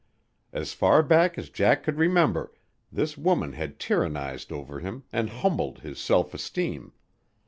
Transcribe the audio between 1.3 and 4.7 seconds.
as Jack could remember, this woman had tyrannized